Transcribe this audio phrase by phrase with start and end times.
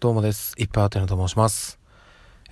[0.00, 0.54] どうもです。
[0.56, 1.78] いっぱいあてなと申します。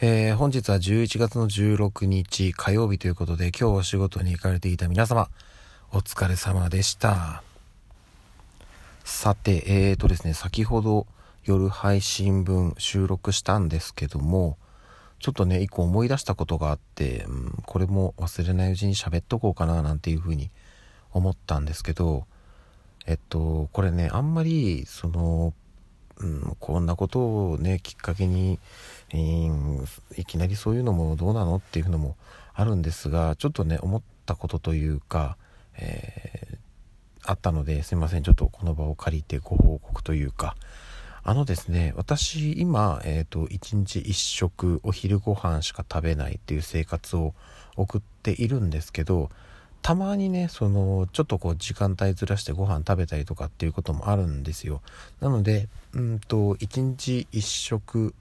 [0.03, 5.31] えー、本日は11月の16日火曜日ということで、今日お仕事に行かれていた皆様、
[5.91, 7.43] お疲れ様でした。
[9.03, 11.07] さて、えーとですね、先ほど
[11.43, 14.59] 夜配信分収録したんですけども、
[15.19, 20.51] ちょっとね、一個思い出したことがあって、うん、これも忘れないうちに喋っとこうかななんていうふうに
[21.13, 22.27] 思ったんですけど、
[23.07, 25.55] えっと、これね、あんまり、その、
[26.21, 28.59] うん、こんなことをね、きっかけに、
[29.11, 32.17] えーいきなりそういうのもどうなのっていうのも
[32.55, 35.37] あるんですが、ちょっとね、思ったことというか、
[35.77, 36.59] えー
[37.29, 40.57] あったので、すいません、ちょっとこの場を借りてご報告というか、
[41.23, 47.35] あのですね、私、今、えっ、と、一日一食お昼ご飯しか食べないっていう生活を
[47.77, 49.29] 送っているんですけど、
[49.83, 54.83] たまにね、その、ちょっとこう、時間帯ずらしてご飯食べたりとかっていうこともあるんですよ。
[55.21, 58.15] なので、うんと、一日一食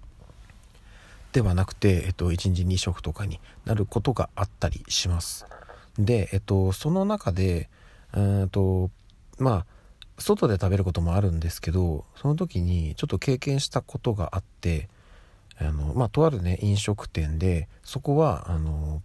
[1.33, 5.45] ではなくて、えっと、一日二食とかになることがあったりします。
[5.99, 7.69] で、えっと、その中で、
[8.13, 8.89] うんと、
[9.37, 9.65] まあ、
[10.19, 14.89] 外で食べることもあるんですけど、その時にちょっと経験したことがあって、
[15.59, 19.01] あの、まあ、とあるね、飲食店で、そこは、あの、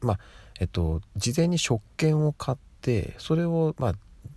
[0.00, 0.18] まあ、
[0.60, 3.94] えっと、事前に食券を買って、それを、まあ、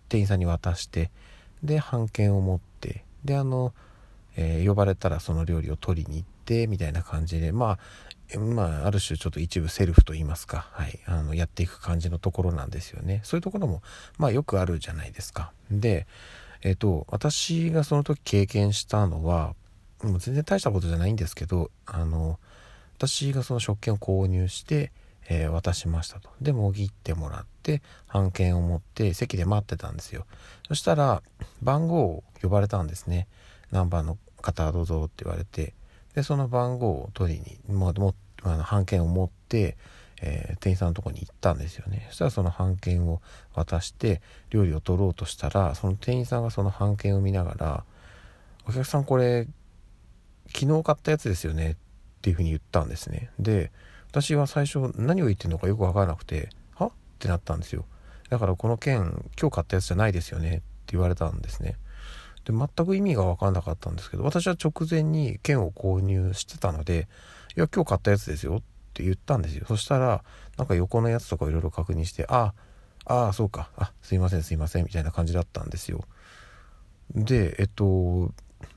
[0.09, 1.12] 店員さんに渡して、
[1.64, 3.73] で、半券を持って、で、あの、
[4.36, 7.78] えー呼ばれたらその料理を取りに行って、みたいな感じで、ま
[8.36, 13.22] あ、まあ、ある種ちょっと一部セルフと言いますか、はい、あの、やっていく感じのところなんですよね。
[13.23, 13.81] そういうところも、
[14.17, 15.52] まあ、よくあるじゃないですか。
[15.72, 16.06] で、
[16.62, 19.56] えっと、私がその時経験したのは、
[20.03, 22.40] もう全然大したことじゃないんですけど、あの、
[22.97, 24.92] 私がその食券を購入して、
[25.30, 26.30] えー渡しましたと。
[26.41, 30.25] で、もぎってもらって、半券を持って席で待ってたんですよ。
[30.67, 31.22] そしたら、
[31.61, 33.27] 番号を呼ばれたんですね。
[33.72, 35.73] 何番の方どうぞって言われて、
[36.16, 39.77] で、その番号を取りに、もうもあの半券を持って、
[40.22, 42.07] えー店員さんのとこに行ったんですよね。
[42.09, 43.22] そしたらその半券を
[43.53, 47.84] 渡して、料理を取ろうとしたら、その店員さんがその半券を見ながら、
[48.67, 49.47] お客さんこれ、
[50.47, 51.75] 昨日買ったやつですよねっ
[52.22, 53.29] ていうふうに言ったんですね。
[53.40, 53.72] で、
[54.12, 56.88] 私は最初何を言ってるのかよくわからなくて、は？
[56.88, 57.86] ってなったんですよ。
[58.30, 61.78] だからこの券、今日買ったやつじゃないですよねって言われたんですね。
[62.46, 67.08] で、全く意味がわからなかったんですけど、私は直前に券を購入してたので、
[67.56, 68.62] いや、今日買ったやつですよっ
[68.94, 69.66] て言ったんですよ。
[69.68, 70.24] そしたら、
[70.58, 72.53] なんか横のやつとかいろいろ確認して、あ、
[73.06, 76.03] ああ、そうか、あ、すいません、すいません、みたいな感じだったんですよ。
[77.14, 78.31] で、えっと、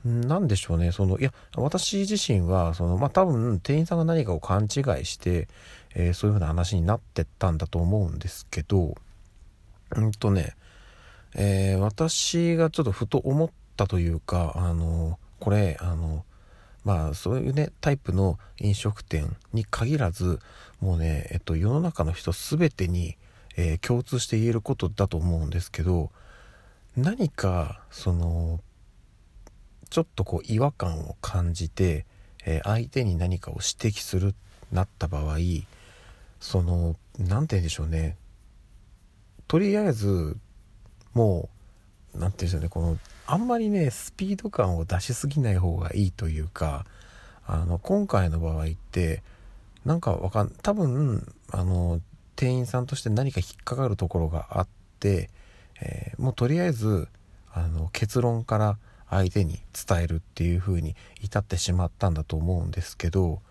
[0.05, 5.47] なんでしょうね、その、いや、私自身は、その、まあ、多分、店員さんが何かを勘違いして、
[5.95, 8.95] えーそういうふうな話になってったんだと思うんですけど、
[9.95, 10.55] うんとね、
[11.35, 16.25] えー私がちょっとふと思ったというか、あの、これ、あの、
[16.83, 20.39] まあ、そういうね、タイプの飲食店に限らず、
[20.81, 23.17] もうね、えっと、世の中の人すべてに、
[23.55, 26.11] えー共通して言えることだと思うんですけど、
[26.97, 28.59] 何か、その、
[29.93, 32.07] ちょっとこう違和感を感じて、
[32.47, 34.33] えー相手に何かを指摘する
[34.71, 35.37] なった場合
[36.39, 38.17] その何て言うんでしょうね。
[39.47, 40.35] とりあえず
[41.13, 41.47] も
[42.15, 42.69] う何て言うんでしょうね。
[42.69, 46.87] このあんまりねスピード感を出しすぎない方がいいというか
[47.45, 49.21] あの今回の場合って
[49.85, 52.01] なんかわかん多分あの
[52.35, 54.67] 店員さんとして何か引っかかるところがあっ
[54.99, 55.29] て、
[55.79, 57.09] えーもうとりあえず
[57.53, 58.79] あの結論から
[59.13, 63.41] 相手に伝えるっていう風に至ってしまったんだと思うんですけど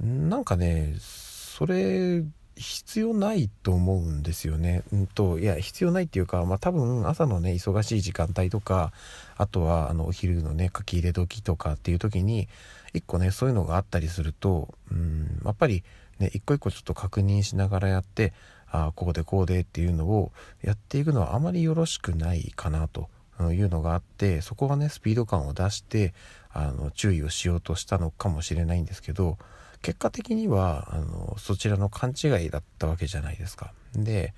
[0.00, 2.24] なんかねそれ
[2.56, 4.82] 必要ないと思うんですよね。
[4.92, 8.92] うんといや必要ないっていうか、まあ、多分朝のね忙しい時間帯とか
[9.36, 12.48] あとはあのお昼のね書き入れ時とかっていう時に
[12.92, 15.82] 一個ねそういうのがあったりするとうんやっぱり
[16.18, 18.32] ね一個一個ちょっと確認しながらやって
[18.70, 20.32] ああここでこうでっていうのを
[20.62, 23.08] やっていくのはあまりよろしくないかなと
[23.50, 26.14] いうのがあってそこはねスピード感を出して
[26.50, 29.38] あの注意をしようとしたのかもしれないんですけど
[29.82, 33.72] 結果的にはあのそちらの勘違いだったわけじゃないですか。
[33.94, 34.32] で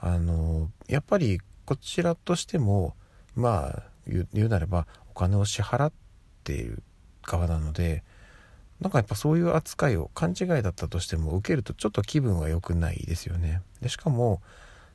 [0.00, 2.94] あのやっぱりこちらとしても
[3.34, 5.92] まあ言う言うなればお金を支払っ
[6.44, 6.82] ている
[7.22, 8.02] 側なので
[8.80, 13.60] なんかやっぱそういう扱いを勘違いだったとしても受けるとちょっと気分は良くないですよね。
[13.82, 14.40] でしかも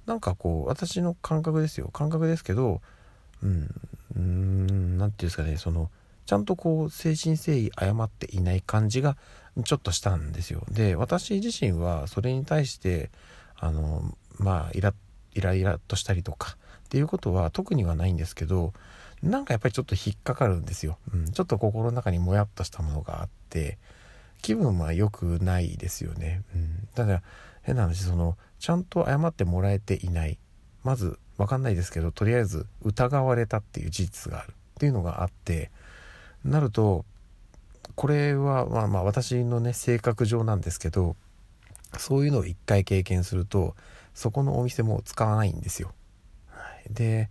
[0.06, 2.82] なんかこう私の感覚ですよ感覚ですけど
[3.44, 3.70] うん
[4.16, 5.90] うーんなんていうんですかねその
[6.26, 9.18] ちゃんとこう誠心誠意謝っていない感じが
[9.66, 10.64] ちょっとしたんですよ。
[10.72, 13.12] で私自身はそれに対して
[13.56, 14.94] あのまあイラ
[15.34, 18.74] イライラとしたりとかっていうことは特にはないんですけど
[19.24, 20.98] なんかやっぱりちょっと引っかかるんですよ。
[21.14, 23.78] うん、ちょっと心の中にもやっとしたものがあって、
[24.42, 26.44] 気分は良くないですよね。
[26.54, 26.88] うん。
[26.94, 27.24] だから
[27.62, 30.38] 変な話、その、ちゃんと謝ってもらえていない。
[30.84, 35.72] まず、わかんないですけど、とりあえず疑われたっていう事実があるっていうのがあって、
[36.46, 37.06] なると、
[37.96, 41.16] これはまあまあ私のね、性格上なんですけど、
[41.98, 43.76] そういうのを一回経験すると、
[44.14, 45.94] そこのお店も使わないんですよ。
[46.90, 47.30] で、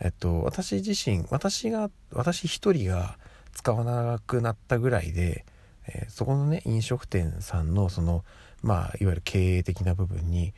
[0.00, 3.18] えっと、私自身、私が、私一人が
[3.52, 5.44] 使わなくなったぐらいで、
[5.86, 8.24] えー、そこのね、飲食店さんの、その、
[8.62, 10.54] まあ、いわゆる経営的な部分に、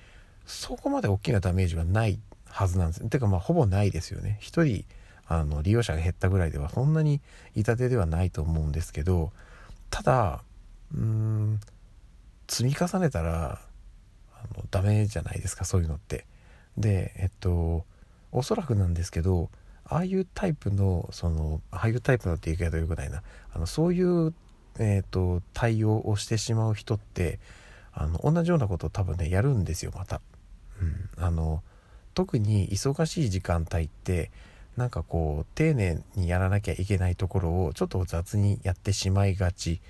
[0.46, 2.20] そこまで大きなダメージはない
[2.56, 3.08] はずなんです。
[3.08, 4.38] てか、まあ、ほぼないですよね。
[4.40, 4.84] 一人、
[5.26, 7.20] あの、利用者が減ったぐらいでは、そんなに
[7.54, 9.32] 痛手ではないと思うんですけど、
[9.90, 10.42] ただ、
[10.94, 11.60] うーん、
[12.48, 13.60] 積み重ねたら、
[14.32, 16.26] あの、ダメじゃないですか、そういうのって。
[16.78, 17.84] で、えっと、
[18.32, 19.50] おそらくなんですけど
[19.84, 23.22] ああいうタイプのそのああいうタイプのって言い方よくないな
[23.52, 24.34] あのそういう、
[24.78, 27.38] えーと、対応をしてしまう人って
[27.92, 30.20] あの同じようなことを多分ねやるんですよまた。
[30.82, 31.62] うん、あの
[32.16, 34.30] 特に忙しい時間帯って
[34.76, 39.82] なんかこう丁寧にやらなきゃいけないところをちょっと雑にやってしまいがち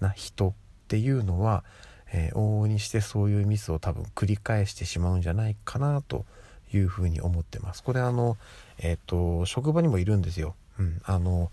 [0.00, 0.52] な人っ
[0.86, 1.64] ていうのは、
[2.12, 6.24] えー、往々にしてそういうミスを多分繰り返してしまうんじゃないかなと
[6.72, 7.82] いうふうに思ってます。
[7.82, 8.36] これあの、
[8.78, 10.54] えっ、と、職場にもいるんですよ。
[10.78, 11.02] うん。
[11.04, 11.50] あの、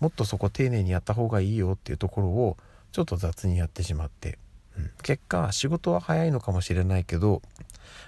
[0.00, 2.56] もっとそこ丁寧にやった方がいいよっていうところを
[2.90, 4.38] ちょっと雑にやってしまって、
[4.76, 7.42] うん、結果仕事は早いのかもしれないけど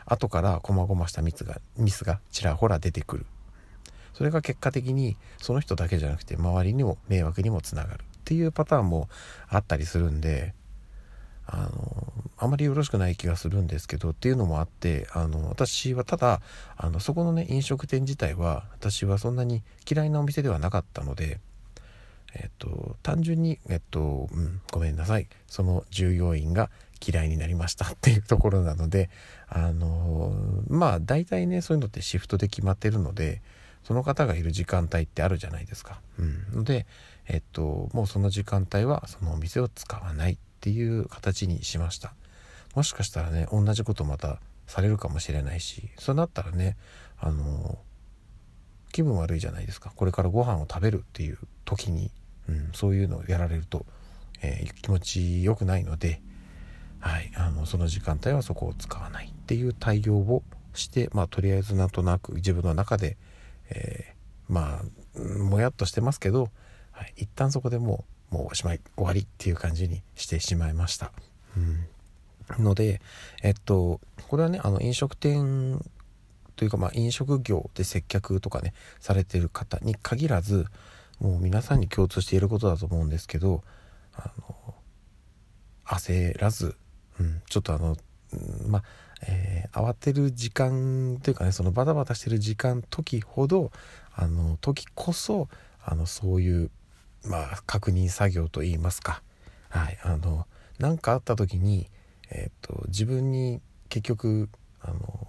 [0.06, 3.26] 後から細々したミスがミスがちらほら出てくる。
[4.12, 9.08] それが結果的にその人だけじゃなくて周りにも迷惑にもつながるっていうパターンも
[9.48, 10.52] あったりするんで
[11.46, 16.42] あのあまりよろしくない気がするんですけどっていうのもあってあの私はただ
[16.76, 21.40] あのそこのね飲食店自体は私はそんなに嫌いなお店ではなかったので
[22.34, 25.26] えっと単純にえっと、うん、ごめんなさい。
[25.48, 26.70] その従業員が
[27.04, 29.10] 嫌いになりましたっていうところなので
[29.48, 30.32] あの
[30.68, 33.42] まあ大体ねそういうのってシフトで決まってるので
[33.84, 36.00] その方がいる時間帯ってあるじゃないですか。
[36.18, 36.86] うん、ので
[37.26, 42.12] えっともうその時間帯はそのお店を使わないっていう形にしました。
[42.74, 46.76] もしかしたらね同じことまたされるかもしれないしそうなったらね
[47.18, 47.78] あの
[48.92, 52.10] 気分悪いじゃないですかこれからご飯を食べるっていう時に、
[52.48, 53.86] うん、そういうのをやられると、
[54.42, 56.20] えー、気持ち良くないので、
[57.00, 60.42] はい、あのその時間帯はそこを使わないっていう対応を
[60.74, 63.16] して、まあ、とりあえずなんとなく自分の中で、
[63.70, 66.50] えー、まあもやっとしてますけど、
[66.92, 71.12] はい、一旦そこでもうもうおしまい終わりっていう感じにしてしまいました。
[71.56, 72.64] うん。
[72.64, 73.00] ので、
[73.42, 75.84] えっと、これはね、あの、飲食店
[76.56, 80.66] というか、まあ、飲食業で接客とかね、されてる方に限らず、
[81.20, 83.62] もう皆さんに共通していることだと思うんですけど、
[84.14, 84.74] あの、
[85.84, 86.76] 焦らず、
[87.50, 87.98] ちょっとあの、
[88.66, 88.82] まあ、
[89.28, 93.70] えー、慌てる時間というかね、そのバタバタしてる時間、時ほど、
[94.14, 95.48] あの、時こそ、
[95.84, 96.70] あの、そういう、
[97.24, 99.22] まあ、確認作業といいますか、
[99.68, 100.46] はい、あの、
[100.78, 101.90] 何かあった時に、
[102.30, 104.48] えー、っと自分に結局
[104.80, 105.28] あの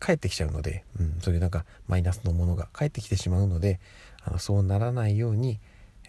[0.00, 3.80] 返ってきちゃうので、うん、そういうなんかマイナスのものが返ってきてしまうので
[4.24, 5.60] あのそうならないように、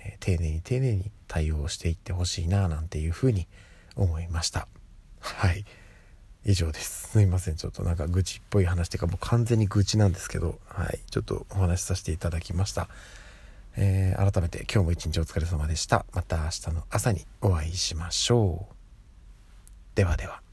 [0.04, 3.48] えー、丁寧に丁寧に対応していってほしいななんていうふうに
[3.96, 4.68] 思いました。
[5.26, 5.66] はい。
[6.46, 7.10] 以上です。
[7.10, 7.56] すいません。
[7.56, 11.00] ちょっとなんか愚痴っぽい話っていうかもう完全に愚痴なんですけどはい。
[11.10, 12.88] ちょっとお話しさせていただきました。
[13.78, 16.06] えー、改めて今日も一日お疲れ様でした。
[16.14, 18.76] また明日の朝にお会いしましょう。
[19.96, 20.45] ではでは。